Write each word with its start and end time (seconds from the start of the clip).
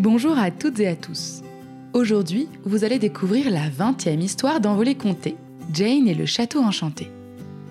Bonjour 0.00 0.36
à 0.36 0.50
toutes 0.50 0.80
et 0.80 0.88
à 0.88 0.96
tous. 0.96 1.42
Aujourd'hui, 1.92 2.48
vous 2.64 2.82
allez 2.82 2.98
découvrir 2.98 3.48
la 3.48 3.68
20e 3.68 4.20
histoire 4.20 4.60
d'Envolée 4.60 4.96
Comté, 4.96 5.36
Jane 5.72 6.08
et 6.08 6.14
le 6.14 6.26
Château 6.26 6.60
Enchanté. 6.60 7.12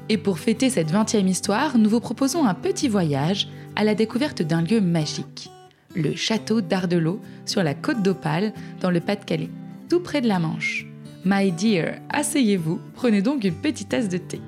Et 0.07 0.17
pour 0.17 0.39
fêter 0.39 0.69
cette 0.69 0.89
20e 0.89 1.27
histoire, 1.27 1.77
nous 1.77 1.89
vous 1.89 1.99
proposons 1.99 2.45
un 2.45 2.53
petit 2.53 2.87
voyage 2.87 3.49
à 3.75 3.83
la 3.83 3.93
découverte 3.93 4.41
d'un 4.41 4.61
lieu 4.61 4.79
magique, 4.79 5.51
le 5.97 6.15
château 6.15 6.61
d'Ardelot 6.61 7.19
sur 7.45 7.61
la 7.61 7.73
côte 7.73 8.01
d'Opale 8.01 8.53
dans 8.79 8.89
le 8.89 9.01
Pas-de-Calais, 9.01 9.49
tout 9.89 9.99
près 9.99 10.21
de 10.21 10.29
la 10.29 10.39
Manche. 10.39 10.87
My 11.25 11.51
dear, 11.51 11.95
asseyez-vous, 12.09 12.79
prenez 12.93 13.21
donc 13.21 13.43
une 13.43 13.53
petite 13.53 13.89
tasse 13.89 14.07
de 14.07 14.17
thé. 14.17 14.39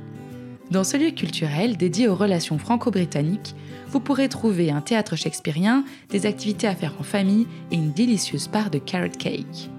Dans 0.76 0.84
ce 0.84 0.98
lieu 0.98 1.12
culturel 1.12 1.78
dédié 1.78 2.10
aux 2.10 2.16
relations 2.16 2.60
franco-britanniques, 2.60 3.56
vous 3.88 4.02
pourrez 4.02 4.28
trouver 4.28 4.72
un 4.72 4.82
théâtre 4.82 5.16
shakespearien, 5.16 5.86
des 6.10 6.26
activités 6.26 6.68
à 6.68 6.76
faire 6.76 6.96
en 7.00 7.04
famille 7.04 7.48
et 7.72 7.76
une 7.76 7.94
délicieuse 7.94 8.50
part 8.50 8.70
de 8.70 8.78
carrot 8.78 9.08
cake. 9.18 9.70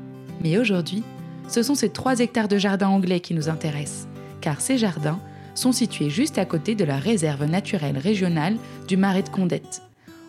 Mais 0.41 0.56
aujourd'hui, 0.56 1.03
ce 1.48 1.62
sont 1.62 1.75
ces 1.75 1.91
3 1.91 2.20
hectares 2.20 2.48
de 2.48 2.56
jardins 2.56 2.89
anglais 2.89 3.20
qui 3.20 3.34
nous 3.34 3.51
intéressent, 3.51 4.09
car 4.41 4.62
ces 4.62 4.79
jardins 4.79 5.20
sont 5.55 5.70
situés 5.70 6.09
juste 6.09 6.39
à 6.39 6.47
côté 6.47 6.75
de 6.75 6.84
la 6.87 6.97
réserve 6.97 7.45
naturelle 7.45 7.98
régionale 7.98 8.56
du 8.89 8.97
Marais 8.97 9.23
de 9.23 9.28
Condette. 9.28 9.83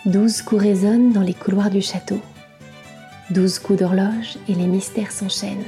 Douze 0.06 0.42
coups 0.42 0.60
résonnent 0.60 1.12
dans 1.12 1.22
les 1.22 1.32
couloirs 1.32 1.70
du 1.70 1.80
château. 1.80 2.20
Douze 3.30 3.58
coups 3.58 3.78
d'horloge 3.78 4.36
et 4.48 4.54
les 4.54 4.66
mystères 4.66 5.10
s'enchaînent. 5.10 5.64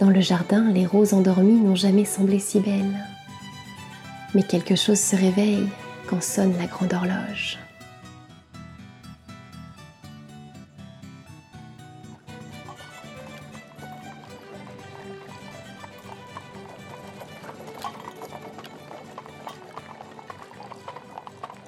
Dans 0.00 0.10
le 0.10 0.20
jardin, 0.20 0.68
les 0.72 0.86
roses 0.86 1.14
endormies 1.14 1.60
n'ont 1.60 1.76
jamais 1.76 2.04
semblé 2.04 2.40
si 2.40 2.58
belles. 2.58 2.98
Mais 4.34 4.42
quelque 4.42 4.74
chose 4.74 4.98
se 4.98 5.14
réveille 5.14 5.68
quand 6.08 6.20
sonne 6.20 6.54
la 6.58 6.66
grande 6.66 6.94
horloge. 6.94 7.60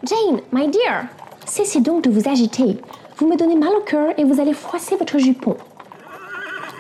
Jane, 0.02 0.40
my 0.52 0.68
dear, 0.68 1.08
cessez 1.54 1.80
donc 1.80 2.02
de 2.02 2.10
vous 2.10 2.28
agiter. 2.28 2.78
Vous 3.16 3.28
me 3.28 3.36
donnez 3.36 3.54
mal 3.54 3.70
au 3.78 3.80
cœur 3.80 4.12
et 4.18 4.24
vous 4.24 4.40
allez 4.40 4.54
froisser 4.54 4.96
votre 4.96 5.18
jupon. 5.18 5.56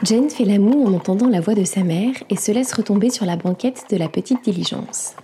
Jane 0.02 0.28
fait 0.28 0.44
la 0.44 0.58
moue 0.58 0.84
en 0.84 0.92
entendant 0.92 1.28
la 1.28 1.40
voix 1.40 1.54
de 1.54 1.62
sa 1.62 1.84
mère 1.84 2.14
et 2.28 2.34
se 2.34 2.50
laisse 2.50 2.72
retomber 2.72 3.08
sur 3.08 3.24
la 3.24 3.36
banquette 3.36 3.84
de 3.90 3.96
la 3.96 4.08
petite 4.08 4.42
diligence. 4.42 5.14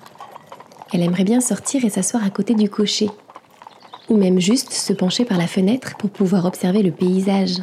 Elle 0.93 1.03
aimerait 1.03 1.25
bien 1.25 1.41
sortir 1.41 1.85
et 1.85 1.91
s'asseoir 1.91 2.25
à 2.25 2.31
côté 2.31 2.55
du 2.55 2.71
cocher, 2.71 3.11
ou 4.09 4.17
même 4.17 4.39
juste 4.39 4.73
se 4.73 4.93
pencher 4.93 5.25
par 5.25 5.37
la 5.37 5.49
fenêtre 5.49 5.97
pour 5.99 6.11
pouvoir 6.11 6.45
observer 6.45 6.85
le 6.85 6.93
paysage, 6.93 7.57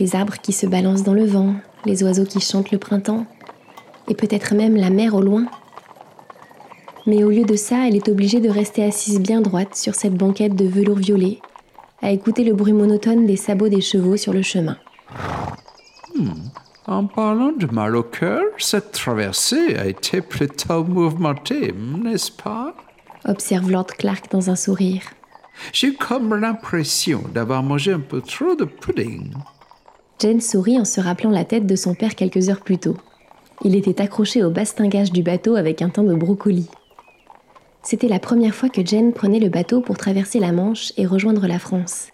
les 0.00 0.16
arbres 0.16 0.38
qui 0.42 0.52
se 0.52 0.66
balancent 0.66 1.04
dans 1.04 1.14
le 1.14 1.26
vent, 1.26 1.54
les 1.84 2.02
oiseaux 2.02 2.24
qui 2.24 2.40
chantent 2.40 2.72
le 2.72 2.78
printemps, 2.78 3.24
et 4.08 4.14
peut-être 4.14 4.52
même 4.56 4.74
la 4.74 4.90
mer 4.90 5.14
au 5.14 5.20
loin. 5.20 5.46
Mais 7.06 7.22
au 7.22 7.30
lieu 7.30 7.44
de 7.44 7.56
ça, 7.56 7.86
elle 7.86 7.96
est 7.96 8.08
obligée 8.08 8.40
de 8.40 8.48
rester 8.48 8.82
assise 8.82 9.20
bien 9.20 9.40
droite 9.40 9.76
sur 9.76 9.94
cette 9.94 10.14
banquette 10.14 10.56
de 10.56 10.64
velours 10.64 10.96
violet, 10.96 11.38
à 12.00 12.10
écouter 12.10 12.44
le 12.44 12.54
bruit 12.54 12.72
monotone 12.72 13.26
des 13.26 13.36
sabots 13.36 13.68
des 13.68 13.82
chevaux 13.82 14.16
sur 14.16 14.32
le 14.32 14.42
chemin. 14.42 14.78
En 16.86 17.06
parlant 17.06 17.52
de 17.52 17.66
mal 17.66 17.96
au 17.96 18.02
cœur, 18.02 18.42
cette 18.58 18.92
traversée 18.92 19.76
a 19.76 19.86
été 19.86 20.20
plutôt 20.20 20.84
mouvementée, 20.84 21.72
n'est-ce 22.02 22.30
pas? 22.30 22.74
Observe 23.26 23.70
Lord 23.70 23.86
Clark 23.86 24.30
dans 24.30 24.50
un 24.50 24.56
sourire. 24.56 25.02
J'ai 25.72 25.94
comme 25.94 26.34
l'impression 26.34 27.22
d'avoir 27.32 27.62
mangé 27.62 27.92
un 27.92 28.00
peu 28.00 28.20
trop 28.20 28.54
de 28.54 28.64
pudding. 28.64 29.32
Jane 30.20 30.40
sourit 30.40 30.78
en 30.78 30.84
se 30.84 31.00
rappelant 31.00 31.30
la 31.30 31.44
tête 31.44 31.66
de 31.66 31.76
son 31.76 31.94
père 31.94 32.14
quelques 32.14 32.48
heures 32.48 32.60
plus 32.60 32.78
tôt. 32.78 32.96
Il 33.62 33.76
était 33.76 34.00
accroché 34.00 34.42
au 34.44 34.50
bastingage 34.50 35.12
du 35.12 35.22
bateau 35.22 35.56
avec 35.56 35.80
un 35.80 35.88
teint 35.88 36.02
de 36.02 36.14
brocoli. 36.14 36.68
C'était 37.84 38.08
la 38.08 38.18
première 38.18 38.54
fois 38.54 38.70
que 38.70 38.84
Jane 38.84 39.12
prenait 39.12 39.38
le 39.38 39.50
bateau 39.50 39.82
pour 39.82 39.98
traverser 39.98 40.40
la 40.40 40.52
Manche 40.52 40.94
et 40.96 41.04
rejoindre 41.04 41.46
la 41.46 41.58
France. 41.58 42.08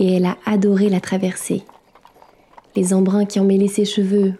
Et 0.00 0.14
elle 0.14 0.26
a 0.26 0.36
adoré 0.44 0.88
la 0.88 1.00
traversée. 1.00 1.62
Les 2.74 2.92
embruns 2.92 3.24
qui 3.24 3.38
emmêlaient 3.38 3.68
ses 3.68 3.84
cheveux, 3.84 4.34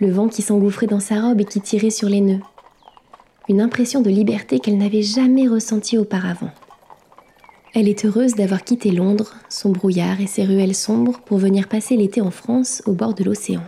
le 0.00 0.10
vent 0.10 0.26
qui 0.26 0.42
s'engouffrait 0.42 0.88
dans 0.88 1.00
sa 1.00 1.20
robe 1.20 1.40
et 1.40 1.44
qui 1.44 1.60
tirait 1.60 1.90
sur 1.90 2.08
les 2.08 2.20
nœuds. 2.20 2.40
Une 3.48 3.60
impression 3.60 4.02
de 4.02 4.10
liberté 4.10 4.58
qu'elle 4.58 4.76
n'avait 4.76 5.02
jamais 5.02 5.46
ressentie 5.46 5.96
auparavant. 5.96 6.50
Elle 7.72 7.88
est 7.88 8.04
heureuse 8.04 8.34
d'avoir 8.34 8.64
quitté 8.64 8.90
Londres, 8.90 9.34
son 9.48 9.70
brouillard 9.70 10.20
et 10.20 10.26
ses 10.26 10.44
ruelles 10.44 10.74
sombres 10.74 11.20
pour 11.24 11.38
venir 11.38 11.68
passer 11.68 11.96
l'été 11.96 12.20
en 12.20 12.32
France 12.32 12.82
au 12.86 12.92
bord 12.92 13.14
de 13.14 13.22
l'océan. 13.22 13.62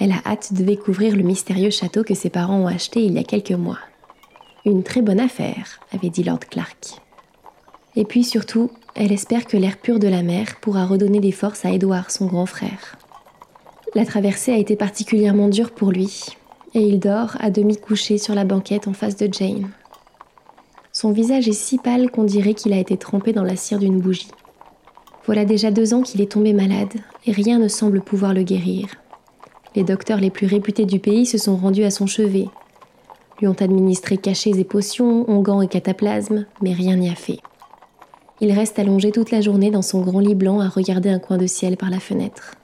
Elle 0.00 0.10
a 0.10 0.22
hâte 0.26 0.54
de 0.54 0.64
découvrir 0.64 1.14
le 1.14 1.22
mystérieux 1.22 1.70
château 1.70 2.02
que 2.02 2.14
ses 2.14 2.30
parents 2.30 2.58
ont 2.58 2.66
acheté 2.66 3.04
il 3.04 3.12
y 3.12 3.18
a 3.18 3.24
quelques 3.24 3.52
mois. 3.52 3.78
Une 4.64 4.84
très 4.84 5.02
bonne 5.02 5.18
affaire, 5.18 5.80
avait 5.92 6.08
dit 6.08 6.22
Lord 6.22 6.38
Clark. 6.48 7.00
Et 7.96 8.04
puis 8.04 8.22
surtout, 8.22 8.70
elle 8.94 9.10
espère 9.10 9.46
que 9.46 9.56
l'air 9.56 9.76
pur 9.76 9.98
de 9.98 10.06
la 10.06 10.22
mer 10.22 10.60
pourra 10.60 10.86
redonner 10.86 11.18
des 11.18 11.32
forces 11.32 11.64
à 11.64 11.70
Édouard, 11.70 12.12
son 12.12 12.26
grand 12.26 12.46
frère. 12.46 12.96
La 13.96 14.06
traversée 14.06 14.52
a 14.52 14.58
été 14.58 14.76
particulièrement 14.76 15.48
dure 15.48 15.72
pour 15.72 15.90
lui, 15.90 16.26
et 16.74 16.80
il 16.80 17.00
dort 17.00 17.36
à 17.40 17.50
demi 17.50 17.76
couché 17.76 18.18
sur 18.18 18.36
la 18.36 18.44
banquette 18.44 18.86
en 18.86 18.92
face 18.92 19.16
de 19.16 19.28
Jane. 19.32 19.68
Son 20.92 21.10
visage 21.10 21.48
est 21.48 21.52
si 21.52 21.78
pâle 21.78 22.10
qu'on 22.10 22.24
dirait 22.24 22.54
qu'il 22.54 22.72
a 22.72 22.78
été 22.78 22.96
trempé 22.96 23.32
dans 23.32 23.44
la 23.44 23.56
cire 23.56 23.80
d'une 23.80 24.00
bougie. 24.00 24.30
Voilà 25.26 25.44
déjà 25.44 25.72
deux 25.72 25.92
ans 25.92 26.02
qu'il 26.02 26.20
est 26.20 26.30
tombé 26.30 26.52
malade, 26.52 26.94
et 27.26 27.32
rien 27.32 27.58
ne 27.58 27.68
semble 27.68 28.00
pouvoir 28.00 28.32
le 28.32 28.44
guérir. 28.44 28.86
Les 29.74 29.82
docteurs 29.82 30.20
les 30.20 30.30
plus 30.30 30.46
réputés 30.46 30.86
du 30.86 31.00
pays 31.00 31.26
se 31.26 31.38
sont 31.38 31.56
rendus 31.56 31.84
à 31.84 31.90
son 31.90 32.06
chevet, 32.06 32.46
lui 33.42 33.48
ont 33.48 33.56
administré 33.60 34.16
cachets 34.18 34.50
et 34.56 34.62
potions, 34.64 35.28
onguents 35.28 35.62
et 35.62 35.66
cataplasmes, 35.66 36.46
mais 36.62 36.72
rien 36.72 36.94
n'y 36.94 37.10
a 37.10 37.16
fait. 37.16 37.40
Il 38.40 38.52
reste 38.52 38.78
allongé 38.78 39.10
toute 39.10 39.32
la 39.32 39.40
journée 39.40 39.72
dans 39.72 39.82
son 39.82 40.00
grand 40.00 40.20
lit 40.20 40.36
blanc 40.36 40.60
à 40.60 40.68
regarder 40.68 41.10
un 41.10 41.18
coin 41.18 41.38
de 41.38 41.46
ciel 41.48 41.76
par 41.76 41.90
la 41.90 41.98
fenêtre. 41.98 42.54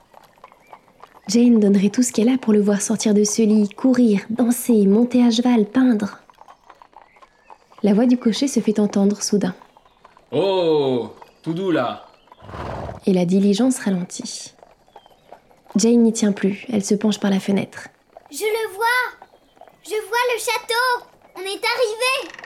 Jane 1.26 1.58
donnerait 1.58 1.88
tout 1.90 2.04
ce 2.04 2.12
qu'elle 2.12 2.28
a 2.28 2.38
pour 2.38 2.52
le 2.52 2.60
voir 2.60 2.80
sortir 2.80 3.12
de 3.12 3.24
ce 3.24 3.42
lit, 3.42 3.68
courir, 3.70 4.20
danser, 4.30 4.86
monter 4.86 5.24
à 5.24 5.30
cheval, 5.32 5.64
peindre. 5.66 6.20
La 7.82 7.92
voix 7.92 8.06
du 8.06 8.16
cocher 8.16 8.46
se 8.46 8.60
fait 8.60 8.78
entendre 8.78 9.20
soudain, 9.20 9.54
Oh, 10.30 11.10
tout 11.42 11.54
doux 11.54 11.72
là. 11.72 12.04
et 13.04 13.12
la 13.12 13.24
diligence 13.24 13.80
ralentit. 13.80 14.54
Jane 15.74 16.02
n'y 16.02 16.12
tient 16.12 16.32
plus, 16.32 16.66
elle 16.72 16.84
se 16.84 16.94
penche 16.94 17.18
par 17.18 17.30
la 17.32 17.40
fenêtre. 17.40 17.88
Je 18.30 18.44
le 18.44 18.74
vois 18.76 19.17
Je 19.90 19.94
vois 19.94 20.18
le 20.34 20.38
château 20.38 21.06
On 21.34 21.40
est 21.40 21.64
arrivé 21.64 22.38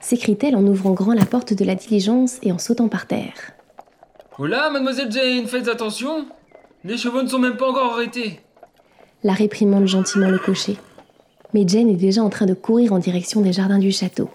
s'écrie-t-elle 0.00 0.56
en 0.56 0.66
ouvrant 0.66 0.92
grand 0.92 1.12
la 1.12 1.26
porte 1.26 1.52
de 1.52 1.64
la 1.64 1.76
diligence 1.76 2.38
et 2.42 2.50
en 2.50 2.58
sautant 2.58 2.88
par 2.88 3.06
terre. 3.06 3.52
Là, 4.38 4.70
mademoiselle 4.70 5.12
Jane, 5.12 5.46
faites 5.46 5.68
attention. 5.68 6.26
Les 6.82 6.96
chevaux 6.96 7.22
ne 7.22 7.28
sont 7.28 7.38
même 7.38 7.56
pas 7.56 7.68
encore 7.68 7.92
arrêtés. 7.92 8.40
La 9.22 9.32
réprimande 9.34 9.86
gentiment 9.86 10.30
le 10.30 10.38
cocher. 10.38 10.76
Mais 11.54 11.68
Jane 11.68 11.90
est 11.90 11.96
déjà 11.96 12.22
en 12.22 12.30
train 12.30 12.46
de 12.46 12.54
courir 12.54 12.92
en 12.92 12.98
direction 12.98 13.42
des 13.42 13.52
jardins 13.52 13.78
du 13.78 13.92
château. 13.92 14.30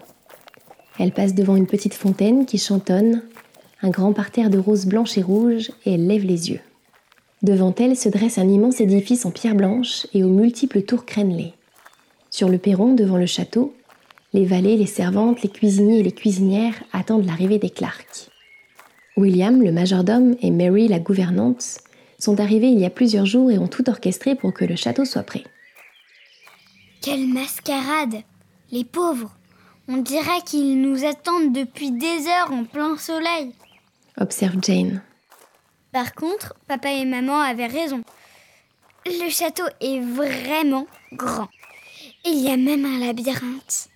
Elle 0.99 1.11
passe 1.11 1.33
devant 1.33 1.55
une 1.55 1.67
petite 1.67 1.95
fontaine 1.95 2.45
qui 2.45 2.59
chantonne, 2.59 3.23
un 3.81 3.89
grand 3.89 4.13
parterre 4.13 4.49
de 4.49 4.59
roses 4.59 4.85
blanches 4.85 5.17
et 5.17 5.23
rouges, 5.23 5.71
et 5.85 5.95
elle 5.95 6.07
lève 6.07 6.23
les 6.23 6.51
yeux. 6.51 6.61
Devant 7.41 7.73
elle 7.75 7.97
se 7.97 8.09
dresse 8.09 8.37
un 8.37 8.47
immense 8.47 8.79
édifice 8.79 9.25
en 9.25 9.31
pierre 9.31 9.55
blanche 9.55 10.07
et 10.13 10.23
aux 10.23 10.29
multiples 10.29 10.83
tours 10.83 11.05
crénelées. 11.05 11.55
Sur 12.33 12.49
le 12.49 12.57
perron, 12.57 12.95
devant 12.95 13.17
le 13.17 13.27
château, 13.27 13.75
les 14.33 14.43
valets, 14.43 14.75
les 14.75 14.87
servantes, 14.87 15.43
les 15.43 15.49
cuisiniers 15.49 15.99
et 15.99 16.03
les 16.03 16.11
cuisinières 16.11 16.73
attendent 16.91 17.27
l'arrivée 17.27 17.59
des 17.59 17.69
Clark. 17.69 18.31
William, 19.15 19.61
le 19.61 19.71
majordome, 19.71 20.35
et 20.41 20.49
Mary, 20.49 20.87
la 20.87 20.97
gouvernante, 20.97 21.77
sont 22.17 22.39
arrivés 22.39 22.69
il 22.69 22.79
y 22.79 22.85
a 22.85 22.89
plusieurs 22.89 23.27
jours 23.27 23.51
et 23.51 23.59
ont 23.59 23.67
tout 23.67 23.87
orchestré 23.87 24.33
pour 24.33 24.51
que 24.51 24.65
le 24.65 24.75
château 24.75 25.05
soit 25.05 25.21
prêt. 25.21 25.43
Quelle 27.03 27.27
mascarade 27.27 28.23
Les 28.71 28.83
pauvres 28.83 29.37
On 29.87 29.97
dirait 29.97 30.41
qu'ils 30.43 30.81
nous 30.81 31.05
attendent 31.05 31.53
depuis 31.53 31.91
des 31.91 32.27
heures 32.27 32.51
en 32.51 32.63
plein 32.63 32.97
soleil. 32.97 33.53
Observe 34.17 34.57
Jane. 34.59 35.03
Par 35.91 36.15
contre, 36.15 36.55
papa 36.67 36.93
et 36.93 37.05
maman 37.05 37.39
avaient 37.41 37.67
raison. 37.67 38.01
Le 39.05 39.29
château 39.29 39.65
est 39.81 39.99
vraiment 39.99 40.87
grand. 41.11 41.47
Il 42.25 42.39
y 42.39 42.49
a 42.49 42.57
même 42.57 42.85
un 42.85 42.99
labyrinthe. 42.99 43.89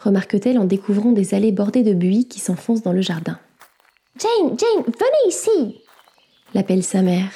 Remarque-t-elle 0.00 0.58
en 0.58 0.64
découvrant 0.64 1.12
des 1.12 1.34
allées 1.34 1.52
bordées 1.52 1.84
de 1.84 1.94
buis 1.94 2.26
qui 2.26 2.40
s'enfoncent 2.40 2.82
dans 2.82 2.92
le 2.92 3.02
jardin. 3.02 3.38
Jane, 4.18 4.58
Jane, 4.58 4.82
venez 4.84 5.28
ici 5.28 5.80
L'appelle 6.54 6.82
sa 6.82 7.02
mère. 7.02 7.30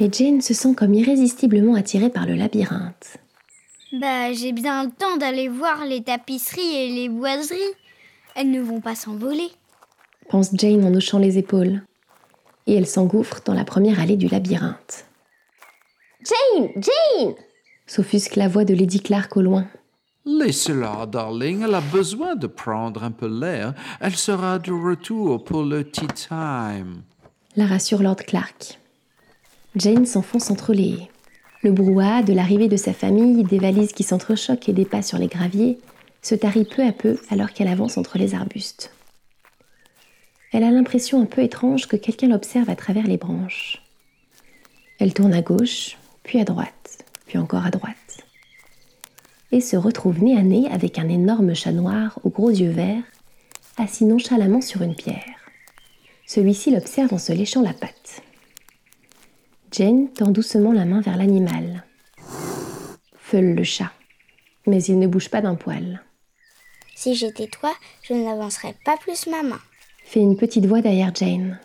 Mais 0.00 0.10
Jane 0.12 0.40
se 0.40 0.52
sent 0.52 0.74
comme 0.74 0.94
irrésistiblement 0.94 1.74
attirée 1.74 2.10
par 2.10 2.26
le 2.26 2.34
labyrinthe. 2.34 3.18
Bah, 3.92 4.32
j'ai 4.32 4.52
bien 4.52 4.84
le 4.84 4.90
temps 4.90 5.16
d'aller 5.16 5.48
voir 5.48 5.86
les 5.86 6.02
tapisseries 6.02 6.74
et 6.74 6.88
les 6.88 7.08
boiseries. 7.08 7.58
Elles 8.34 8.50
ne 8.50 8.60
vont 8.60 8.80
pas 8.80 8.96
s'envoler. 8.96 9.48
Pense 10.28 10.50
Jane 10.54 10.84
en 10.84 10.92
hochant 10.92 11.18
les 11.18 11.38
épaules. 11.38 11.82
Et 12.66 12.74
elle 12.74 12.86
s'engouffre 12.86 13.40
dans 13.44 13.54
la 13.54 13.64
première 13.64 14.00
allée 14.00 14.16
du 14.16 14.26
labyrinthe. 14.26 15.06
Jane, 16.24 16.68
Jane 16.74 17.34
S'offusque 17.86 18.36
la 18.36 18.48
voix 18.48 18.64
de 18.64 18.74
Lady 18.74 19.00
Clark 19.00 19.36
au 19.36 19.42
loin. 19.42 19.66
Laissez-la, 20.24 21.06
darling, 21.06 21.62
elle 21.62 21.74
a 21.74 21.80
besoin 21.80 22.34
de 22.34 22.48
prendre 22.48 23.04
un 23.04 23.12
peu 23.12 23.28
l'air. 23.28 23.74
Elle 24.00 24.16
sera 24.16 24.58
de 24.58 24.72
retour 24.72 25.44
pour 25.44 25.62
le 25.62 25.88
tea 25.88 26.08
time. 26.08 27.02
La 27.54 27.66
rassure 27.66 28.02
Lord 28.02 28.16
Clark. 28.16 28.80
Jane 29.76 30.04
s'enfonce 30.04 30.50
entre 30.50 30.74
les 30.74 30.88
haies. 30.88 31.10
Le 31.62 31.70
brouhaha 31.70 32.22
de 32.22 32.32
l'arrivée 32.32 32.68
de 32.68 32.76
sa 32.76 32.92
famille, 32.92 33.44
des 33.44 33.58
valises 33.58 33.92
qui 33.92 34.02
s'entrechoquent 34.02 34.68
et 34.68 34.72
des 34.72 34.84
pas 34.84 35.02
sur 35.02 35.18
les 35.18 35.28
graviers, 35.28 35.78
se 36.22 36.34
tarit 36.34 36.64
peu 36.64 36.82
à 36.84 36.92
peu 36.92 37.18
alors 37.30 37.52
qu'elle 37.52 37.68
avance 37.68 37.96
entre 37.96 38.18
les 38.18 38.34
arbustes. 38.34 38.92
Elle 40.52 40.64
a 40.64 40.70
l'impression 40.70 41.20
un 41.20 41.26
peu 41.26 41.42
étrange 41.42 41.86
que 41.86 41.96
quelqu'un 41.96 42.28
l'observe 42.28 42.68
à 42.68 42.76
travers 42.76 43.06
les 43.06 43.16
branches. 43.16 43.82
Elle 44.98 45.14
tourne 45.14 45.34
à 45.34 45.42
gauche, 45.42 45.98
puis 46.22 46.40
à 46.40 46.44
droite, 46.44 46.72
puis 47.26 47.38
encore 47.38 47.64
à 47.64 47.70
droite. 47.70 48.24
Et 49.52 49.60
se 49.60 49.76
retrouve 49.76 50.22
nez 50.22 50.36
à 50.36 50.42
nez 50.42 50.68
avec 50.70 50.98
un 50.98 51.08
énorme 51.08 51.54
chat 51.54 51.72
noir 51.72 52.18
aux 52.24 52.30
gros 52.30 52.50
yeux 52.50 52.70
verts, 52.70 53.04
assis 53.76 54.04
nonchalamment 54.04 54.60
sur 54.60 54.82
une 54.82 54.96
pierre. 54.96 55.22
Celui-ci 56.26 56.70
l'observe 56.70 57.14
en 57.14 57.18
se 57.18 57.32
léchant 57.32 57.62
la 57.62 57.72
patte. 57.72 58.22
Jane 59.70 60.08
tend 60.08 60.30
doucement 60.30 60.72
la 60.72 60.84
main 60.84 61.00
vers 61.00 61.16
l'animal. 61.16 61.84
Feule 63.18 63.54
le 63.54 63.64
chat, 63.64 63.92
mais 64.66 64.82
il 64.82 64.98
ne 64.98 65.06
bouge 65.06 65.28
pas 65.28 65.42
d'un 65.42 65.54
poil. 65.54 66.02
Si 66.94 67.14
j'étais 67.14 67.46
toi, 67.46 67.74
je 68.02 68.14
n'avancerais 68.14 68.74
pas 68.84 68.96
plus 68.96 69.26
ma 69.26 69.42
main. 69.42 69.60
Fait 70.04 70.20
une 70.20 70.36
petite 70.36 70.66
voix 70.66 70.80
derrière 70.80 71.14
Jane. 71.14 71.60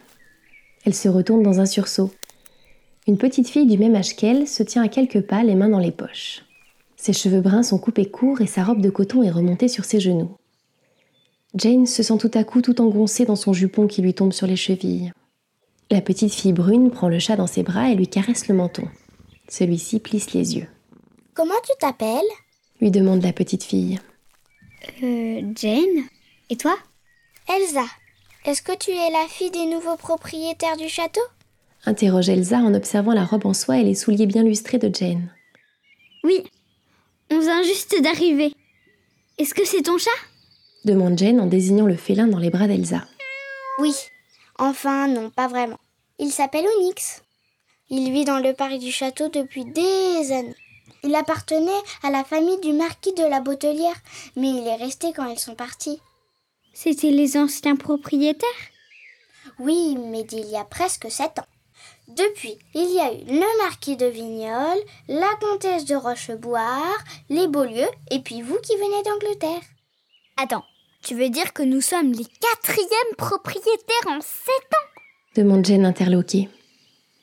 Elle 0.85 0.95
se 0.95 1.07
retourne 1.07 1.43
dans 1.43 1.59
un 1.59 1.65
sursaut. 1.65 2.11
Une 3.07 3.17
petite 3.17 3.49
fille 3.49 3.65
du 3.65 3.77
même 3.77 3.95
âge 3.95 4.15
qu'elle 4.15 4.47
se 4.47 4.61
tient 4.61 4.83
à 4.83 4.87
quelques 4.87 5.21
pas, 5.21 5.43
les 5.43 5.55
mains 5.55 5.69
dans 5.69 5.79
les 5.79 5.91
poches. 5.91 6.43
Ses 6.97 7.13
cheveux 7.13 7.41
bruns 7.41 7.63
sont 7.63 7.79
coupés 7.79 8.09
courts 8.09 8.41
et 8.41 8.47
sa 8.47 8.63
robe 8.63 8.81
de 8.81 8.91
coton 8.91 9.23
est 9.23 9.31
remontée 9.31 9.67
sur 9.67 9.85
ses 9.85 9.99
genoux. 9.99 10.37
Jane 11.55 11.87
se 11.87 12.03
sent 12.03 12.17
tout 12.19 12.31
à 12.35 12.43
coup 12.43 12.61
tout 12.61 12.79
engoncée 12.79 13.25
dans 13.25 13.35
son 13.35 13.53
jupon 13.53 13.87
qui 13.87 14.01
lui 14.01 14.13
tombe 14.13 14.31
sur 14.31 14.45
les 14.45 14.55
chevilles. 14.55 15.11
La 15.89 15.99
petite 15.99 16.33
fille 16.33 16.53
brune 16.53 16.91
prend 16.91 17.09
le 17.09 17.19
chat 17.19 17.35
dans 17.35 17.47
ses 17.47 17.63
bras 17.63 17.89
et 17.89 17.95
lui 17.95 18.07
caresse 18.07 18.47
le 18.47 18.55
menton. 18.55 18.87
Celui-ci 19.49 19.99
plisse 19.99 20.33
les 20.33 20.55
yeux. 20.55 20.67
Comment 21.33 21.59
tu 21.65 21.71
t'appelles? 21.79 22.21
lui 22.79 22.91
demande 22.91 23.23
la 23.23 23.33
petite 23.33 23.63
fille. 23.63 23.99
Euh, 25.03 25.41
Jane? 25.55 26.05
Et 26.49 26.55
toi? 26.55 26.75
Elsa. 27.49 27.85
Est-ce 28.45 28.61
que 28.61 28.77
tu 28.77 28.91
es 28.91 29.11
la 29.11 29.27
fille 29.27 29.51
des 29.51 29.65
nouveaux 29.65 29.97
propriétaires 29.97 30.77
du 30.77 30.87
château? 30.87 31.21
Interroge 31.85 32.29
Elsa 32.29 32.57
en 32.57 32.73
observant 32.73 33.13
la 33.13 33.25
robe 33.25 33.45
en 33.45 33.53
soie 33.53 33.77
et 33.77 33.83
les 33.83 33.95
souliers 33.95 34.27
bien 34.27 34.43
lustrés 34.43 34.77
de 34.77 34.93
Jane. 34.93 35.29
Oui, 36.23 36.43
on 37.31 37.39
vient 37.39 37.63
juste 37.63 37.95
d'arriver. 38.01 38.53
Est-ce 39.37 39.53
que 39.53 39.65
c'est 39.65 39.83
ton 39.83 39.97
chat? 39.97 40.09
demande 40.85 41.17
Jane 41.17 41.39
en 41.39 41.45
désignant 41.45 41.85
le 41.85 41.95
félin 41.95 42.27
dans 42.27 42.39
les 42.39 42.49
bras 42.49 42.67
d'Elsa. 42.67 43.05
Oui. 43.79 43.93
Enfin, 44.57 45.07
non, 45.07 45.29
pas 45.29 45.47
vraiment. 45.47 45.79
Il 46.19 46.31
s'appelle 46.31 46.65
Onyx. 46.77 47.23
Il 47.89 48.11
vit 48.11 48.25
dans 48.25 48.39
le 48.39 48.53
parc 48.53 48.77
du 48.77 48.91
château 48.91 49.29
depuis 49.29 49.65
des 49.65 50.31
années. 50.31 50.55
Il 51.03 51.15
appartenait 51.15 51.71
à 52.03 52.11
la 52.11 52.23
famille 52.23 52.59
du 52.59 52.73
marquis 52.73 53.13
de 53.13 53.23
la 53.23 53.41
Bottelière, 53.41 53.99
mais 54.35 54.49
il 54.49 54.67
est 54.67 54.75
resté 54.75 55.13
quand 55.13 55.27
ils 55.27 55.39
sont 55.39 55.55
partis. 55.55 55.99
C'étaient 56.73 57.11
les 57.11 57.37
anciens 57.37 57.75
propriétaires? 57.75 58.49
Oui, 59.59 59.97
mais 59.97 60.23
d'il 60.23 60.45
y 60.45 60.57
a 60.57 60.63
presque 60.63 61.09
sept 61.09 61.39
ans. 61.39 61.47
Depuis, 62.17 62.57
il 62.73 62.93
y 62.93 62.99
a 62.99 63.13
eu 63.13 63.23
le 63.25 63.63
marquis 63.63 63.95
de 63.95 64.05
Vignol, 64.05 64.77
la 65.07 65.29
comtesse 65.39 65.85
de 65.85 65.95
Rocheboire, 65.95 66.97
les 67.29 67.47
Beaulieu, 67.47 67.87
et 68.09 68.19
puis 68.19 68.41
vous 68.41 68.57
qui 68.59 68.75
venez 68.75 69.03
d'Angleterre. 69.03 69.61
Attends, 70.35 70.63
tu 71.03 71.15
veux 71.15 71.29
dire 71.29 71.53
que 71.53 71.63
nous 71.63 71.79
sommes 71.79 72.11
les 72.11 72.25
quatrièmes 72.25 73.15
propriétaires 73.17 74.07
en 74.07 74.19
sept 74.19 74.73
ans? 74.73 75.01
Demande 75.35 75.65
Jane 75.65 75.85
interloquée. 75.85 76.49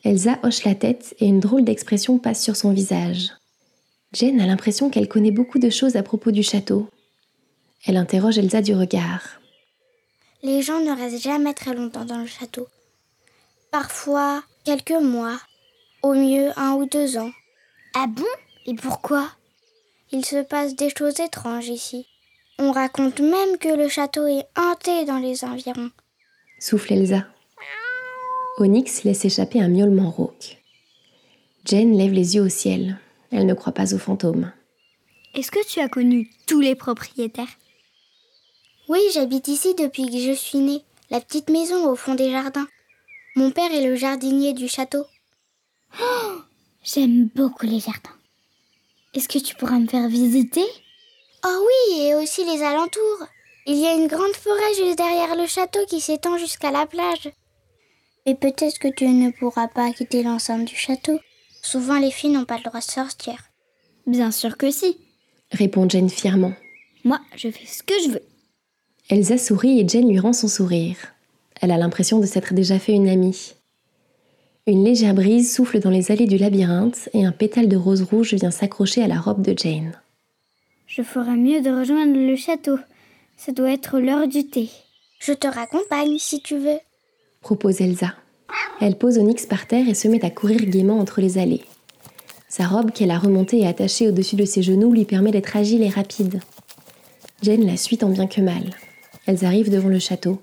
Elsa 0.04 0.38
hoche 0.42 0.64
la 0.64 0.74
tête 0.74 1.14
et 1.18 1.26
une 1.26 1.40
drôle 1.40 1.64
d'expression 1.64 2.18
passe 2.18 2.42
sur 2.42 2.56
son 2.56 2.72
visage. 2.72 3.32
Jane 4.14 4.40
a 4.40 4.46
l'impression 4.46 4.88
qu'elle 4.88 5.08
connaît 5.08 5.32
beaucoup 5.32 5.58
de 5.58 5.68
choses 5.68 5.96
à 5.96 6.02
propos 6.02 6.30
du 6.30 6.42
château. 6.42 6.88
Elle 7.84 7.98
interroge 7.98 8.38
Elsa 8.38 8.62
du 8.62 8.74
regard. 8.74 9.22
Les 10.42 10.62
gens 10.62 10.80
ne 10.80 10.96
restent 10.96 11.22
jamais 11.22 11.52
très 11.52 11.74
longtemps 11.74 12.06
dans 12.06 12.18
le 12.18 12.26
château. 12.26 12.66
Parfois 13.70 14.42
quelques 14.68 15.02
mois, 15.02 15.40
au 16.02 16.12
mieux 16.12 16.50
un 16.58 16.74
ou 16.74 16.84
deux 16.84 17.16
ans. 17.16 17.30
Ah 17.94 18.06
bon? 18.06 18.26
Et 18.66 18.74
pourquoi? 18.74 19.30
Il 20.12 20.26
se 20.26 20.42
passe 20.42 20.76
des 20.76 20.90
choses 20.90 21.20
étranges 21.20 21.70
ici. 21.70 22.06
On 22.58 22.70
raconte 22.70 23.20
même 23.20 23.56
que 23.56 23.74
le 23.74 23.88
château 23.88 24.26
est 24.26 24.44
hanté 24.58 25.06
dans 25.06 25.20
les 25.20 25.42
environs. 25.42 25.90
Souffle 26.60 26.92
Elsa. 26.92 27.24
Onyx 28.58 29.04
laisse 29.04 29.24
échapper 29.24 29.62
un 29.62 29.68
miaulement 29.68 30.10
rauque. 30.10 30.58
Jane 31.64 31.96
lève 31.96 32.12
les 32.12 32.36
yeux 32.36 32.42
au 32.42 32.50
ciel. 32.50 32.98
Elle 33.32 33.46
ne 33.46 33.54
croit 33.54 33.72
pas 33.72 33.94
aux 33.94 33.98
fantômes. 33.98 34.52
Est-ce 35.32 35.50
que 35.50 35.66
tu 35.66 35.80
as 35.80 35.88
connu 35.88 36.30
tous 36.46 36.60
les 36.60 36.74
propriétaires? 36.74 37.56
Oui, 38.90 39.00
j'habite 39.14 39.48
ici 39.48 39.74
depuis 39.74 40.10
que 40.10 40.18
je 40.18 40.32
suis 40.32 40.58
née. 40.58 40.82
La 41.08 41.22
petite 41.22 41.48
maison 41.48 41.90
au 41.90 41.96
fond 41.96 42.14
des 42.14 42.30
jardins. 42.30 42.68
Mon 43.38 43.52
père 43.52 43.72
est 43.72 43.86
le 43.86 43.94
jardinier 43.94 44.52
du 44.52 44.66
château. 44.66 45.04
Oh, 46.02 46.40
J'aime 46.82 47.28
beaucoup 47.36 47.66
les 47.66 47.78
jardins. 47.78 48.18
Est-ce 49.14 49.28
que 49.28 49.38
tu 49.38 49.54
pourras 49.54 49.78
me 49.78 49.86
faire 49.86 50.08
visiter? 50.08 50.64
Oh 51.46 51.66
oui, 51.68 52.00
et 52.00 52.16
aussi 52.16 52.44
les 52.44 52.64
alentours. 52.64 53.28
Il 53.68 53.76
y 53.76 53.86
a 53.86 53.94
une 53.94 54.08
grande 54.08 54.34
forêt 54.34 54.74
juste 54.76 54.98
derrière 54.98 55.36
le 55.36 55.46
château 55.46 55.78
qui 55.88 56.00
s'étend 56.00 56.36
jusqu'à 56.36 56.72
la 56.72 56.84
plage. 56.84 57.30
Et 58.26 58.34
peut-être 58.34 58.80
que 58.80 58.88
tu 58.88 59.06
ne 59.06 59.30
pourras 59.30 59.68
pas 59.68 59.92
quitter 59.92 60.24
l'enceinte 60.24 60.64
du 60.64 60.74
château. 60.74 61.20
Souvent 61.62 62.00
les 62.00 62.10
filles 62.10 62.30
n'ont 62.30 62.44
pas 62.44 62.56
le 62.56 62.64
droit 62.64 62.80
de 62.80 62.84
sortir. 62.84 63.38
Bien 64.08 64.32
sûr 64.32 64.56
que 64.56 64.72
si, 64.72 64.96
répond 65.52 65.88
Jane 65.88 66.10
fièrement. 66.10 66.54
Moi, 67.04 67.20
je 67.36 67.52
fais 67.52 67.66
ce 67.66 67.84
que 67.84 67.94
je 68.02 68.08
veux. 68.08 68.22
Elsa 69.10 69.38
sourit 69.38 69.78
et 69.78 69.86
Jane 69.86 70.10
lui 70.10 70.18
rend 70.18 70.32
son 70.32 70.48
sourire. 70.48 70.96
Elle 71.60 71.70
a 71.70 71.76
l'impression 71.76 72.20
de 72.20 72.26
s'être 72.26 72.54
déjà 72.54 72.78
fait 72.78 72.92
une 72.92 73.08
amie. 73.08 73.54
Une 74.66 74.84
légère 74.84 75.14
brise 75.14 75.54
souffle 75.54 75.80
dans 75.80 75.90
les 75.90 76.12
allées 76.12 76.26
du 76.26 76.36
labyrinthe 76.36 77.08
et 77.14 77.24
un 77.24 77.32
pétale 77.32 77.68
de 77.68 77.76
rose 77.76 78.02
rouge 78.02 78.34
vient 78.34 78.50
s'accrocher 78.50 79.02
à 79.02 79.08
la 79.08 79.18
robe 79.18 79.42
de 79.42 79.56
Jane. 79.56 79.92
Je 80.86 81.02
ferais 81.02 81.36
mieux 81.36 81.60
de 81.60 81.70
rejoindre 81.70 82.18
le 82.18 82.36
château. 82.36 82.78
Ça 83.36 83.52
doit 83.52 83.72
être 83.72 83.98
l'heure 83.98 84.28
du 84.28 84.46
thé. 84.46 84.68
Je 85.20 85.32
te 85.32 85.46
raccompagne 85.46 86.18
si 86.18 86.40
tu 86.40 86.56
veux, 86.58 86.78
propose 87.40 87.80
Elsa. 87.80 88.14
Elle 88.80 88.96
pose 88.96 89.18
Onyx 89.18 89.46
par 89.46 89.66
terre 89.66 89.88
et 89.88 89.94
se 89.94 90.06
met 90.06 90.24
à 90.24 90.30
courir 90.30 90.64
gaiement 90.66 90.98
entre 90.98 91.20
les 91.20 91.38
allées. 91.38 91.64
Sa 92.48 92.66
robe 92.66 92.92
qu'elle 92.92 93.10
a 93.10 93.18
remontée 93.18 93.60
et 93.60 93.66
attachée 93.66 94.08
au-dessus 94.08 94.36
de 94.36 94.44
ses 94.44 94.62
genoux 94.62 94.92
lui 94.92 95.04
permet 95.04 95.30
d'être 95.30 95.56
agile 95.56 95.82
et 95.82 95.88
rapide. 95.88 96.40
Jane 97.42 97.66
la 97.66 97.76
suit 97.76 97.98
tant 97.98 98.08
bien 98.08 98.26
que 98.26 98.40
mal. 98.40 98.70
Elles 99.26 99.44
arrivent 99.44 99.70
devant 99.70 99.88
le 99.88 99.98
château. 99.98 100.40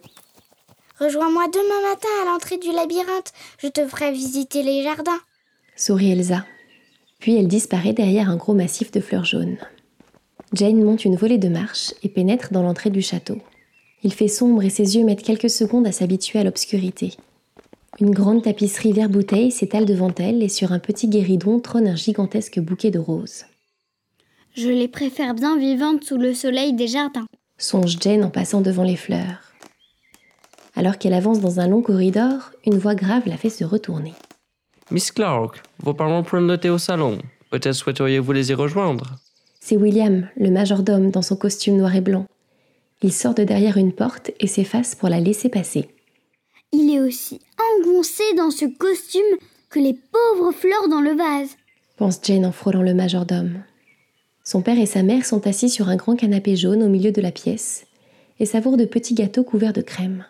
Rejoins-moi 1.00 1.48
demain 1.50 1.90
matin 1.90 2.08
à 2.22 2.26
l'entrée 2.26 2.58
du 2.58 2.72
labyrinthe. 2.72 3.34
Je 3.60 3.68
te 3.68 3.86
ferai 3.86 4.12
visiter 4.14 4.64
les 4.64 4.82
jardins. 4.82 5.20
Sourit 5.76 6.12
Elsa. 6.12 6.46
Puis 7.20 7.36
elle 7.36 7.50
disparaît 7.50 7.92
derrière 7.92 8.30
un 8.30 8.38
gros 8.38 8.54
massif 8.54 8.92
de 8.92 9.02
fleurs 9.02 9.26
jaunes. 9.26 9.58
Jane 10.54 10.82
monte 10.82 11.04
une 11.04 11.18
volée 11.18 11.38
de 11.38 11.50
marche 11.50 11.94
et 12.02 12.08
pénètre 12.08 12.54
dans 12.54 12.62
l'entrée 12.62 12.92
du 12.92 13.02
château. 13.02 13.40
Il 14.04 14.14
fait 14.14 14.30
sombre 14.30 14.64
et 14.64 14.70
ses 14.70 14.96
yeux 14.96 15.04
mettent 15.04 15.24
quelques 15.24 15.50
secondes 15.50 15.88
à 15.88 15.92
s'habituer 15.92 16.40
à 16.40 16.44
l'obscurité. 16.46 17.14
Une 18.00 18.12
grande 18.12 18.44
tapisserie 18.44 18.94
vert 18.94 19.10
bouteille 19.10 19.52
s'étale 19.52 19.86
devant 19.86 20.14
elle 20.18 20.44
et 20.44 20.50
sur 20.50 20.72
un 20.72 20.80
petit 20.80 21.10
guéridon 21.10 21.60
trône 21.60 21.88
un 21.88 21.96
gigantesque 21.96 22.60
bouquet 22.60 22.92
de 22.92 23.00
roses. 23.00 23.46
Je 24.56 24.70
les 24.70 24.88
préfère 24.88 25.34
bien 25.34 25.58
vivantes 25.58 26.06
sous 26.06 26.18
le 26.18 26.34
soleil 26.34 26.72
des 26.72 26.88
jardins. 26.88 27.26
Songe 27.58 27.98
Jane 28.00 28.24
en 28.24 28.30
passant 28.30 28.62
devant 28.62 28.84
les 28.84 28.96
fleurs. 28.96 29.45
Alors 30.76 30.98
qu'elle 30.98 31.14
avance 31.14 31.40
dans 31.40 31.60
un 31.60 31.68
long 31.68 31.82
corridor, 31.82 32.52
une 32.66 32.78
voix 32.78 32.96
grave 32.96 33.24
la 33.26 33.38
fait 33.38 33.50
se 33.50 33.64
retourner. 33.64 34.14
Miss 34.92 35.12
Clark, 35.12 35.64
vos 35.80 35.94
parents 35.94 36.24
prennent 36.24 36.48
le 36.48 36.58
thé 36.58 36.70
au 36.70 36.78
salon. 36.78 37.18
Peut-être 37.50 37.74
souhaiteriez-vous 37.76 38.32
les 38.34 38.52
y 38.52 38.54
rejoindre? 38.54 39.16
C'est 39.60 39.78
William, 39.78 40.28
le 40.38 40.52
majordome, 40.52 41.10
dans 41.10 41.22
son 41.22 41.36
costume 41.36 41.78
noir 41.78 41.96
et 41.96 42.02
blanc. 42.02 42.26
Il 43.02 43.12
sort 43.12 43.34
de 43.34 43.44
derrière 43.44 43.78
une 43.78 43.94
porte 43.94 44.32
et 44.40 44.48
s'efface 44.48 44.96
pour 44.96 45.10
la 45.10 45.20
laisser 45.20 45.50
passer. 45.50 45.90
Il 46.72 46.94
est 46.94 47.00
aussi 47.00 47.40
engoncé 47.80 48.24
dans 48.38 48.52
ce 48.52 48.66
costume 48.66 49.22
que 49.70 49.80
les 49.80 49.94
pauvres 49.94 50.52
fleurs 50.52 50.90
dans 50.90 51.02
le 51.02 51.16
vase. 51.16 51.56
pense 51.98 52.20
Jane 52.22 52.46
en 52.46 52.52
frôlant 52.52 52.82
le 52.82 52.94
majordome. 52.94 53.64
Son 54.44 54.62
père 54.62 54.78
et 54.78 54.86
sa 54.86 55.02
mère 55.02 55.26
sont 55.26 55.48
assis 55.48 55.70
sur 55.70 55.90
un 55.90 55.96
grand 55.96 56.16
canapé 56.16 56.56
jaune 56.56 56.84
au 56.84 56.90
milieu 56.90 57.12
de 57.12 57.22
la 57.22 57.32
pièce 57.32 57.86
et 58.40 58.46
savourent 58.46 58.78
de 58.78 58.86
petits 58.86 59.16
gâteaux 59.16 59.44
couverts 59.44 59.74
de 59.74 59.82
crème. 59.82 60.26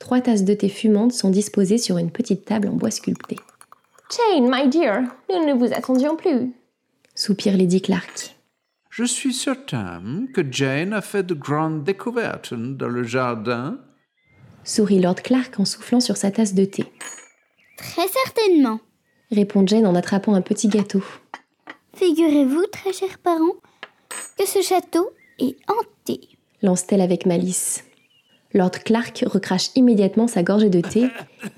Trois 0.00 0.20
tasses 0.20 0.44
de 0.44 0.54
thé 0.54 0.68
fumantes 0.68 1.12
sont 1.12 1.30
disposées 1.30 1.78
sur 1.78 1.98
une 1.98 2.10
petite 2.10 2.44
table 2.44 2.68
en 2.68 2.72
bois 2.72 2.90
sculpté. 2.90 3.36
Jane, 4.10 4.50
my 4.50 4.68
dear, 4.68 5.02
nous 5.28 5.46
ne 5.46 5.52
vous 5.52 5.72
attendions 5.72 6.16
plus. 6.16 6.52
Soupire 7.14 7.56
Lady 7.56 7.80
Clark. 7.80 8.34
Je 8.88 9.04
suis 9.04 9.32
certain 9.32 10.26
que 10.34 10.40
Jane 10.50 10.92
a 10.94 11.00
fait 11.00 11.22
de 11.22 11.34
grandes 11.34 11.84
découvertes 11.84 12.54
dans 12.54 12.88
le 12.88 13.04
jardin. 13.04 13.78
Sourit 14.64 15.00
Lord 15.00 15.16
Clark 15.16 15.60
en 15.60 15.64
soufflant 15.64 16.00
sur 16.00 16.16
sa 16.16 16.30
tasse 16.30 16.54
de 16.54 16.64
thé. 16.64 16.84
Très 17.76 18.08
certainement. 18.08 18.80
Répond 19.30 19.66
Jane 19.66 19.86
en 19.86 19.94
attrapant 19.94 20.34
un 20.34 20.42
petit 20.42 20.68
gâteau. 20.68 21.04
Figurez-vous, 21.94 22.66
très 22.72 22.92
chers 22.92 23.18
parents, 23.18 23.56
que 24.38 24.46
ce 24.46 24.60
château 24.62 25.10
est 25.38 25.56
hanté. 25.68 26.20
Lance-t-elle 26.62 27.00
avec 27.00 27.26
malice. 27.26 27.84
Lord 28.52 28.72
Clark 28.84 29.24
recrache 29.26 29.70
immédiatement 29.76 30.26
sa 30.26 30.42
gorgée 30.42 30.70
de 30.70 30.80
thé 30.80 31.08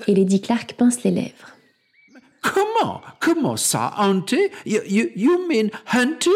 et 0.07 0.15
Lady 0.15 0.41
Clark 0.41 0.75
pince 0.75 1.03
les 1.05 1.11
lèvres. 1.11 1.57
Comment? 2.43 3.01
Comment 3.21 3.57
ça, 3.57 3.95
hanté? 3.99 4.51
You, 4.67 4.81
you, 4.87 5.07
you 5.15 5.47
mean 5.49 5.71
hunted? 5.93 6.29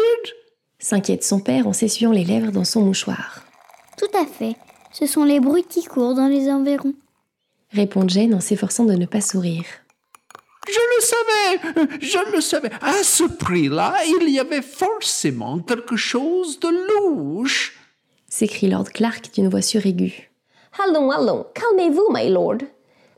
S'inquiète 0.79 1.23
son 1.23 1.39
père 1.39 1.67
en 1.67 1.73
s'essuyant 1.73 2.11
les 2.11 2.23
lèvres 2.23 2.51
dans 2.51 2.63
son 2.63 2.81
mouchoir. 2.81 3.43
Tout 3.97 4.17
à 4.17 4.25
fait. 4.25 4.55
Ce 4.91 5.05
sont 5.05 5.25
les 5.25 5.39
bruits 5.39 5.65
qui 5.67 5.83
courent 5.83 6.15
dans 6.15 6.27
les 6.27 6.49
environs. 6.49 6.93
Répond 7.71 8.07
Jane 8.07 8.33
en 8.33 8.39
s'efforçant 8.39 8.85
de 8.85 8.93
ne 8.93 9.05
pas 9.05 9.21
sourire. 9.21 9.65
Je 10.67 10.79
le 10.95 11.01
savais 11.01 11.99
Je 12.01 12.35
le 12.35 12.41
savais 12.41 12.71
À 12.81 13.03
ce 13.03 13.23
prix-là, 13.23 13.95
il 14.21 14.29
y 14.29 14.39
avait 14.39 14.61
forcément 14.61 15.59
quelque 15.59 15.95
chose 15.95 16.59
de 16.59 16.67
louche 16.67 17.77
S'écrie 18.29 18.69
Lord 18.69 18.89
Clark 18.89 19.33
d'une 19.33 19.47
voix 19.47 19.61
suraiguë. 19.61 20.26
Allons, 20.83 21.09
allons, 21.09 21.45
calmez-vous, 21.53 22.07
my 22.11 22.29
lord. 22.29 22.57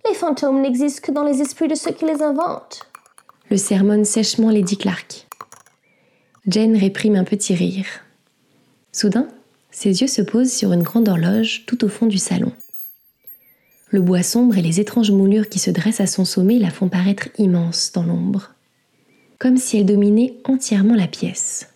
Les 0.07 0.13
fantômes 0.13 0.61
n'existent 0.61 1.01
que 1.05 1.11
dans 1.11 1.23
les 1.23 1.41
esprits 1.41 1.67
de 1.67 1.75
ceux 1.75 1.91
qui 1.91 2.05
les 2.05 2.21
inventent. 2.21 2.81
Le 3.49 3.57
sermonne 3.57 4.05
sèchement 4.05 4.49
Lady 4.49 4.77
Clark. 4.77 5.27
Jane 6.47 6.77
réprime 6.77 7.15
un 7.15 7.23
petit 7.23 7.53
rire. 7.53 7.85
Soudain, 8.91 9.27
ses 9.71 10.01
yeux 10.01 10.07
se 10.07 10.21
posent 10.21 10.51
sur 10.51 10.71
une 10.71 10.83
grande 10.83 11.09
horloge 11.09 11.65
tout 11.65 11.83
au 11.83 11.89
fond 11.89 12.05
du 12.05 12.17
salon. 12.17 12.51
Le 13.89 14.01
bois 14.01 14.23
sombre 14.23 14.57
et 14.57 14.61
les 14.61 14.79
étranges 14.79 15.11
moulures 15.11 15.49
qui 15.49 15.59
se 15.59 15.71
dressent 15.71 16.01
à 16.01 16.07
son 16.07 16.25
sommet 16.25 16.59
la 16.59 16.69
font 16.69 16.89
paraître 16.89 17.27
immense 17.37 17.91
dans 17.91 18.03
l'ombre, 18.03 18.51
comme 19.37 19.57
si 19.57 19.77
elle 19.77 19.85
dominait 19.85 20.35
entièrement 20.45 20.95
la 20.95 21.07
pièce. 21.07 21.67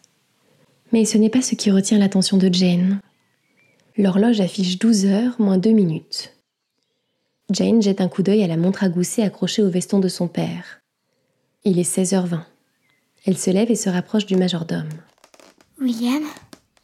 Mais 0.92 1.06
ce 1.06 1.18
n'est 1.18 1.30
pas 1.30 1.42
ce 1.42 1.56
qui 1.56 1.72
retient 1.72 1.98
l'attention 1.98 2.38
de 2.38 2.54
Jane. 2.54 3.00
L'horloge 3.98 4.42
affiche 4.42 4.80
12 4.80 5.06
heures 5.06 5.36
moins 5.40 5.58
2 5.58 5.72
minutes. 5.72 6.36
Jane 7.52 7.82
jette 7.82 8.02
un 8.02 8.08
coup 8.08 8.24
d'œil 8.24 8.44
à 8.44 8.48
la 8.48 8.58
montre 8.58 8.84
à 8.84 8.90
gousset 8.90 9.22
accrochée 9.22 9.62
au 9.62 9.70
veston 9.70 10.00
de 10.00 10.08
son 10.08 10.28
père. 10.28 10.82
Il 11.64 11.78
est 11.78 11.98
16h20. 11.98 12.42
Elle 13.26 13.38
se 13.38 13.52
lève 13.52 13.70
et 13.70 13.76
se 13.76 13.90
rapproche 13.90 14.26
du 14.26 14.36
majordome. 14.36 14.90
William, 15.80 16.24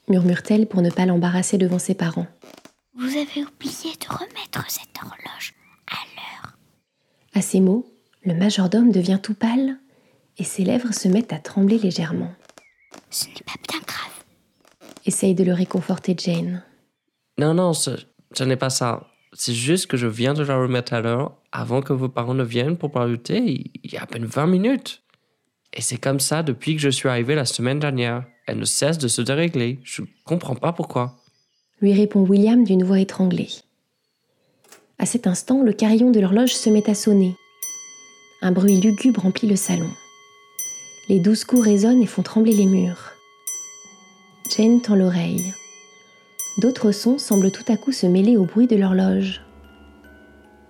Murmure-t-elle 0.07 0.67
pour 0.67 0.81
ne 0.81 0.89
pas 0.89 1.05
l'embarrasser 1.05 1.57
devant 1.57 1.79
ses 1.79 1.93
parents. 1.93 2.27
vous 2.95 3.09
avez 3.09 3.43
oublié 3.43 3.95
de 3.99 4.07
remettre 4.07 4.65
cette 4.69 4.97
horloge 5.01 5.53
à 5.87 5.97
l'heure. 6.15 6.57
À 7.33 7.41
ces 7.41 7.59
mots, 7.59 7.87
le 8.23 8.33
majordome 8.33 8.91
devient 8.91 9.19
tout 9.21 9.35
pâle 9.35 9.77
et 10.37 10.43
ses 10.43 10.63
lèvres 10.63 10.93
se 10.93 11.07
mettent 11.07 11.33
à 11.33 11.37
trembler 11.39 11.77
légèrement. 11.77 12.31
Ce 13.11 13.27
n'est 13.27 13.33
pas 13.45 13.59
bien 13.69 13.79
grave. 13.85 14.89
Essaye 15.05 15.35
de 15.35 15.43
le 15.43 15.53
réconforter 15.53 16.15
Jane. 16.17 16.63
Non, 17.39 17.53
non, 17.53 17.71
ce, 17.71 17.91
n'est 18.43 18.57
pas 18.57 18.69
ça. 18.69 19.07
C'est 19.31 19.53
juste 19.53 19.87
que 19.87 19.95
je 19.95 20.07
viens 20.07 20.33
de 20.33 20.43
la 20.43 20.57
remettre 20.57 20.91
à 20.93 20.99
l'heure 20.99 21.37
avant 21.53 21.81
que 21.81 21.93
vos 21.93 22.09
parents 22.09 22.33
ne 22.33 22.43
viennent 22.43 22.77
pour 22.77 22.91
thé 23.23 23.71
il 23.81 23.93
y 23.93 23.95
a 23.95 24.03
à 24.03 24.05
peine 24.05 24.25
20 24.25 24.47
minutes. 24.47 25.03
Et 25.73 25.81
c'est 25.81 25.97
comme 25.97 26.19
ça 26.19 26.43
depuis 26.43 26.75
que 26.75 26.81
je 26.81 26.89
suis 26.89 27.07
arrivé 27.07 27.35
la 27.35 27.45
semaine 27.45 27.79
dernière. 27.79 28.25
Elle 28.45 28.59
ne 28.59 28.65
cesse 28.65 28.97
de 28.97 29.07
se 29.07 29.21
dérégler. 29.21 29.79
Je 29.85 30.01
ne 30.01 30.07
comprends 30.25 30.55
pas 30.55 30.73
pourquoi. 30.73 31.15
lui 31.79 31.93
répond 31.93 32.19
William 32.19 32.65
d'une 32.65 32.83
voix 32.83 32.99
étranglée. 32.99 33.49
À 34.97 35.05
cet 35.05 35.25
instant, 35.25 35.63
le 35.63 35.71
carillon 35.71 36.11
de 36.11 36.19
l'horloge 36.19 36.53
se 36.53 36.69
met 36.69 36.89
à 36.89 36.93
sonner. 36.93 37.37
Un 38.41 38.51
bruit 38.51 38.81
lugubre 38.81 39.21
remplit 39.21 39.47
le 39.47 39.55
salon. 39.55 39.89
Les 41.07 41.21
douze 41.21 41.45
coups 41.45 41.63
résonnent 41.63 42.01
et 42.01 42.05
font 42.05 42.21
trembler 42.21 42.53
les 42.53 42.65
murs. 42.65 43.13
Jane 44.49 44.81
tend 44.81 44.95
l'oreille. 44.95 45.53
D'autres 46.57 46.91
sons 46.91 47.17
semblent 47.17 47.51
tout 47.51 47.63
à 47.71 47.77
coup 47.77 47.91
se 47.91 48.05
mêler 48.05 48.35
au 48.35 48.43
bruit 48.43 48.67
de 48.67 48.75
l'horloge. 48.75 49.41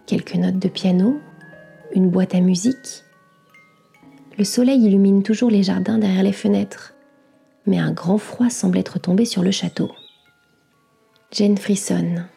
Quelques 0.06 0.36
notes 0.36 0.60
de 0.60 0.68
piano, 0.68 1.20
une 1.94 2.10
boîte 2.10 2.36
à 2.36 2.42
musique. 2.42 3.04
Le 4.38 4.44
soleil 4.44 4.84
illumine 4.86 5.24
toujours 5.24 5.50
les 5.50 5.64
jardins 5.64 5.98
derrière 5.98 6.24
les 6.24 6.34
fenêtres, 6.34 6.94
mais 7.66 7.80
un 7.80 7.92
grand 7.92 8.18
froid 8.18 8.50
semble 8.50 8.78
être 8.78 9.00
tombé 9.00 9.26
sur 9.26 9.42
le 9.42 9.52
château. 9.52 9.92
Jane 11.32 11.58
frissonne. 11.58 12.28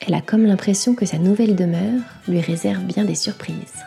Elle 0.00 0.14
a 0.14 0.20
comme 0.20 0.44
l'impression 0.44 0.94
que 0.94 1.06
sa 1.06 1.18
nouvelle 1.18 1.56
demeure 1.56 2.02
lui 2.28 2.40
réserve 2.40 2.84
bien 2.84 3.04
des 3.04 3.14
surprises. 3.14 3.84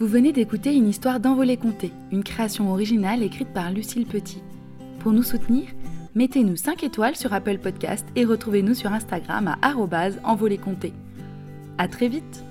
Vous 0.00 0.06
venez 0.06 0.32
d'écouter 0.32 0.74
une 0.74 0.88
histoire 0.88 1.20
d'Envolée 1.20 1.58
Comté, 1.58 1.92
une 2.10 2.24
création 2.24 2.72
originale 2.72 3.22
écrite 3.22 3.52
par 3.52 3.70
Lucille 3.70 4.06
Petit. 4.06 4.42
Pour 4.98 5.12
nous 5.12 5.22
soutenir, 5.22 5.64
mettez-nous 6.14 6.56
5 6.56 6.84
étoiles 6.84 7.16
sur 7.16 7.34
Apple 7.34 7.58
Podcast 7.58 8.06
et 8.16 8.24
retrouvez-nous 8.24 8.72
sur 8.72 8.90
Instagram 8.94 9.48
à 9.48 9.58
arrobase 9.60 10.18
envolée. 10.24 10.58
À 11.76 11.86
très 11.86 12.08
vite 12.08 12.46